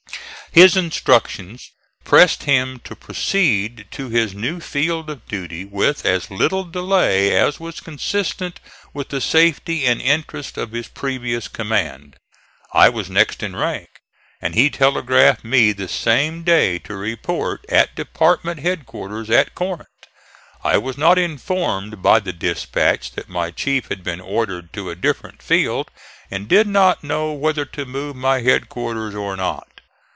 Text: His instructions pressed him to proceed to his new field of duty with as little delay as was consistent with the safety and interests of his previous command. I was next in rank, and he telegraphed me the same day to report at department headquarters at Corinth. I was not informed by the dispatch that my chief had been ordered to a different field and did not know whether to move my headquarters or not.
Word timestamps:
His 0.53 0.75
instructions 0.75 1.71
pressed 2.03 2.43
him 2.43 2.81
to 2.83 2.93
proceed 2.93 3.87
to 3.91 4.09
his 4.09 4.33
new 4.33 4.59
field 4.59 5.09
of 5.09 5.25
duty 5.25 5.63
with 5.63 6.05
as 6.05 6.29
little 6.29 6.65
delay 6.65 7.33
as 7.33 7.57
was 7.57 7.79
consistent 7.79 8.59
with 8.93 9.07
the 9.07 9.21
safety 9.21 9.85
and 9.85 10.01
interests 10.01 10.57
of 10.57 10.73
his 10.73 10.89
previous 10.89 11.47
command. 11.47 12.17
I 12.73 12.89
was 12.89 13.09
next 13.09 13.41
in 13.41 13.55
rank, 13.55 13.87
and 14.41 14.53
he 14.53 14.69
telegraphed 14.69 15.45
me 15.45 15.71
the 15.71 15.87
same 15.87 16.43
day 16.43 16.79
to 16.79 16.97
report 16.97 17.65
at 17.69 17.95
department 17.95 18.59
headquarters 18.59 19.29
at 19.29 19.55
Corinth. 19.55 19.87
I 20.65 20.77
was 20.79 20.97
not 20.97 21.17
informed 21.17 22.01
by 22.03 22.19
the 22.19 22.33
dispatch 22.33 23.11
that 23.11 23.29
my 23.29 23.51
chief 23.51 23.87
had 23.87 24.03
been 24.03 24.19
ordered 24.19 24.73
to 24.73 24.89
a 24.89 24.97
different 24.97 25.41
field 25.41 25.89
and 26.29 26.49
did 26.49 26.67
not 26.67 27.05
know 27.05 27.31
whether 27.31 27.63
to 27.63 27.85
move 27.85 28.17
my 28.17 28.41
headquarters 28.41 29.15
or 29.15 29.37
not. 29.37 29.65